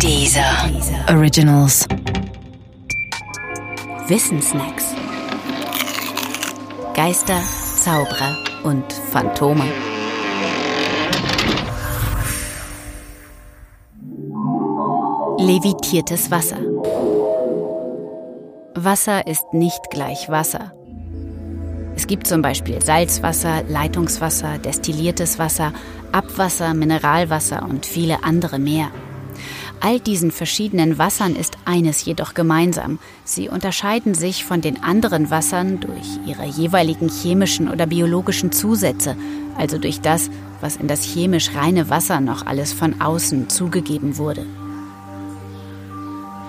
Dieser 0.00 0.70
Originals. 1.08 1.86
Wissensnacks. 4.06 4.94
Geister, 6.94 7.40
Zauberer 7.76 8.36
und 8.64 8.84
Phantome. 8.92 9.64
Levitiertes 15.38 16.30
Wasser. 16.30 16.58
Wasser 18.74 19.26
ist 19.26 19.44
nicht 19.52 19.90
gleich 19.90 20.28
Wasser. 20.28 20.72
Es 21.96 22.06
gibt 22.06 22.26
zum 22.26 22.42
Beispiel 22.42 22.82
Salzwasser, 22.82 23.62
Leitungswasser, 23.68 24.58
destilliertes 24.58 25.38
Wasser, 25.38 25.72
Abwasser, 26.12 26.74
Mineralwasser 26.74 27.62
und 27.62 27.86
viele 27.86 28.24
andere 28.24 28.58
mehr. 28.58 28.90
All 29.84 30.00
diesen 30.00 30.30
verschiedenen 30.30 30.96
Wassern 30.96 31.36
ist 31.36 31.58
eines 31.66 32.06
jedoch 32.06 32.32
gemeinsam. 32.32 32.98
Sie 33.24 33.50
unterscheiden 33.50 34.14
sich 34.14 34.42
von 34.42 34.62
den 34.62 34.82
anderen 34.82 35.28
Wassern 35.28 35.78
durch 35.78 36.06
ihre 36.26 36.46
jeweiligen 36.46 37.10
chemischen 37.10 37.68
oder 37.68 37.84
biologischen 37.84 38.50
Zusätze, 38.50 39.14
also 39.58 39.76
durch 39.76 40.00
das, 40.00 40.30
was 40.62 40.76
in 40.76 40.88
das 40.88 41.02
chemisch 41.02 41.54
reine 41.54 41.90
Wasser 41.90 42.22
noch 42.22 42.46
alles 42.46 42.72
von 42.72 43.02
außen 43.02 43.50
zugegeben 43.50 44.16
wurde. 44.16 44.46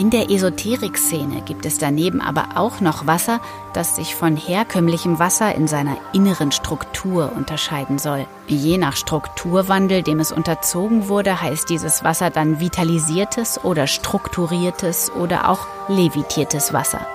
In 0.00 0.08
der 0.08 0.30
Esoterik-Szene 0.30 1.42
gibt 1.42 1.66
es 1.66 1.76
daneben 1.76 2.22
aber 2.22 2.56
auch 2.56 2.80
noch 2.80 3.06
Wasser, 3.06 3.38
das 3.74 3.96
sich 3.96 4.14
von 4.14 4.34
herkömmlichem 4.34 5.18
Wasser 5.18 5.54
in 5.54 5.68
seiner 5.68 5.98
inneren 6.14 6.52
Struktur 6.52 7.32
unterscheiden 7.36 7.98
soll. 7.98 8.26
Je 8.46 8.78
nach 8.78 8.96
Strukturwandel, 8.96 10.02
dem 10.02 10.18
es 10.18 10.32
unterzogen 10.32 11.08
wurde, 11.08 11.42
heißt 11.42 11.68
dieses 11.68 12.02
Wasser 12.02 12.30
dann 12.30 12.60
vitalisiertes 12.60 13.62
oder 13.62 13.86
strukturiertes 13.86 15.12
oder 15.12 15.50
auch 15.50 15.66
levitiertes 15.88 16.72
Wasser. 16.72 17.06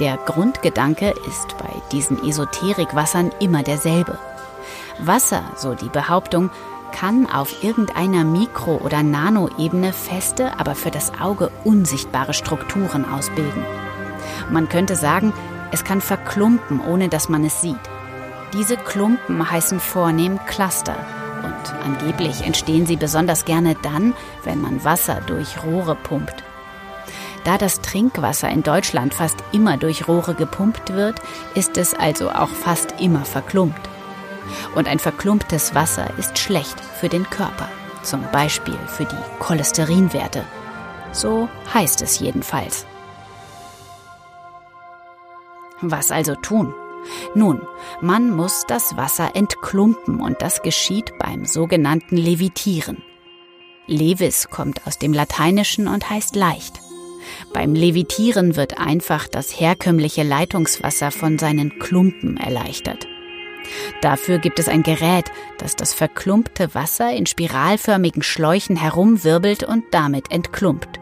Der 0.00 0.16
Grundgedanke 0.16 1.14
ist 1.28 1.56
bei 1.56 1.70
diesen 1.92 2.20
Esoterikwassern 2.28 3.30
immer 3.38 3.62
derselbe. 3.62 4.18
Wasser, 4.98 5.44
so 5.56 5.74
die 5.74 5.88
Behauptung, 5.88 6.50
kann 6.92 7.28
auf 7.30 7.62
irgendeiner 7.62 8.24
Mikro- 8.24 8.78
oder 8.78 9.02
Nanoebene 9.02 9.92
feste, 9.92 10.58
aber 10.58 10.74
für 10.74 10.90
das 10.90 11.12
Auge 11.20 11.50
unsichtbare 11.64 12.34
Strukturen 12.34 13.04
ausbilden. 13.04 13.64
Man 14.50 14.68
könnte 14.68 14.96
sagen, 14.96 15.32
es 15.72 15.84
kann 15.84 16.00
verklumpen, 16.00 16.80
ohne 16.80 17.08
dass 17.08 17.28
man 17.28 17.44
es 17.44 17.60
sieht. 17.60 17.78
Diese 18.52 18.76
Klumpen 18.76 19.50
heißen 19.50 19.78
vornehm 19.78 20.38
Cluster 20.46 20.96
und 21.44 21.74
angeblich 21.84 22.42
entstehen 22.42 22.86
sie 22.86 22.96
besonders 22.96 23.44
gerne 23.44 23.76
dann, 23.82 24.14
wenn 24.44 24.60
man 24.60 24.84
Wasser 24.84 25.20
durch 25.26 25.62
Rohre 25.62 25.94
pumpt. 25.94 26.42
Da 27.44 27.56
das 27.56 27.80
Trinkwasser 27.80 28.48
in 28.50 28.62
Deutschland 28.62 29.14
fast 29.14 29.36
immer 29.52 29.76
durch 29.76 30.08
Rohre 30.08 30.34
gepumpt 30.34 30.92
wird, 30.92 31.20
ist 31.54 31.78
es 31.78 31.94
also 31.94 32.30
auch 32.30 32.50
fast 32.50 33.00
immer 33.00 33.24
verklumpt. 33.24 33.89
Und 34.74 34.88
ein 34.88 34.98
verklumptes 34.98 35.74
Wasser 35.74 36.10
ist 36.18 36.38
schlecht 36.38 36.78
für 36.80 37.08
den 37.08 37.28
Körper, 37.28 37.68
zum 38.02 38.22
Beispiel 38.32 38.78
für 38.86 39.04
die 39.04 39.40
Cholesterinwerte. 39.40 40.44
So 41.12 41.48
heißt 41.72 42.02
es 42.02 42.20
jedenfalls. 42.20 42.86
Was 45.80 46.10
also 46.10 46.34
tun? 46.34 46.74
Nun, 47.34 47.62
man 48.00 48.30
muss 48.30 48.64
das 48.68 48.96
Wasser 48.96 49.34
entklumpen 49.34 50.20
und 50.20 50.42
das 50.42 50.62
geschieht 50.62 51.16
beim 51.18 51.46
sogenannten 51.46 52.16
Levitieren. 52.16 53.02
Levis 53.86 54.48
kommt 54.50 54.86
aus 54.86 54.98
dem 54.98 55.12
Lateinischen 55.12 55.88
und 55.88 56.10
heißt 56.10 56.36
leicht. 56.36 56.80
Beim 57.52 57.74
Levitieren 57.74 58.56
wird 58.56 58.78
einfach 58.78 59.26
das 59.26 59.58
herkömmliche 59.58 60.22
Leitungswasser 60.22 61.10
von 61.10 61.38
seinen 61.38 61.78
Klumpen 61.78 62.36
erleichtert. 62.36 63.06
Dafür 64.00 64.38
gibt 64.38 64.58
es 64.58 64.68
ein 64.68 64.82
Gerät, 64.82 65.26
das 65.58 65.76
das 65.76 65.94
verklumpte 65.94 66.74
Wasser 66.74 67.12
in 67.12 67.26
spiralförmigen 67.26 68.22
Schläuchen 68.22 68.76
herumwirbelt 68.76 69.62
und 69.62 69.84
damit 69.90 70.30
entklumpt. 70.30 71.00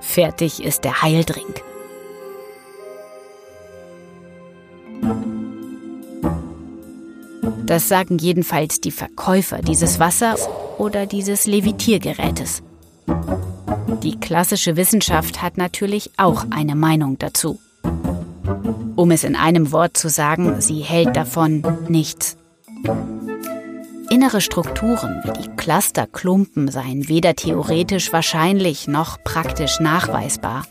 Fertig 0.00 0.62
ist 0.62 0.84
der 0.84 1.02
Heildrink. 1.02 1.62
Das 7.66 7.86
sagen 7.86 8.16
jedenfalls 8.18 8.80
die 8.80 8.90
Verkäufer 8.90 9.58
dieses 9.58 10.00
Wasser 10.00 10.36
oder 10.78 11.04
dieses 11.04 11.46
Levitiergerätes. 11.46 12.62
Die 14.02 14.18
klassische 14.18 14.76
Wissenschaft 14.76 15.42
hat 15.42 15.58
natürlich 15.58 16.12
auch 16.16 16.46
eine 16.50 16.74
Meinung 16.74 17.18
dazu. 17.18 17.60
Um 18.96 19.10
es 19.10 19.24
in 19.24 19.36
einem 19.36 19.72
Wort 19.72 19.96
zu 19.96 20.08
sagen, 20.08 20.60
sie 20.60 20.80
hält 20.80 21.16
davon 21.16 21.62
nichts. 21.88 22.36
Innere 24.10 24.40
Strukturen 24.40 25.20
wie 25.24 25.42
die 25.42 25.48
Clusterklumpen 25.56 26.68
seien 26.68 27.08
weder 27.08 27.36
theoretisch 27.36 28.12
wahrscheinlich 28.12 28.88
noch 28.88 29.22
praktisch 29.22 29.80
nachweisbar. 29.80 30.64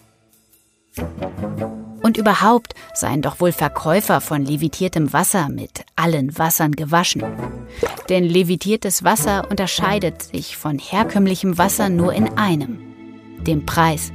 Und 2.02 2.18
überhaupt 2.18 2.74
seien 2.94 3.22
doch 3.22 3.40
wohl 3.40 3.52
Verkäufer 3.52 4.22
von 4.22 4.44
levitiertem 4.44 5.14
Wasser 5.14 5.50
mit 5.50 5.84
allen 5.96 6.38
Wassern 6.38 6.72
gewaschen. 6.72 7.24
Denn 8.10 8.24
levitiertes 8.24 9.04
Wasser 9.04 9.50
unterscheidet 9.50 10.24
sich 10.24 10.58
von 10.58 10.80
herkömmlichem 10.80 11.58
Wasser 11.58 11.90
nur 11.90 12.14
in 12.14 12.38
einem, 12.38 12.80
dem 13.42 13.66
Preis. 13.66 14.12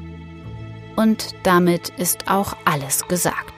Und 0.96 1.34
damit 1.42 1.90
ist 1.90 2.30
auch 2.30 2.54
alles 2.64 3.06
gesagt. 3.08 3.51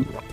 Yeah. 0.00 0.29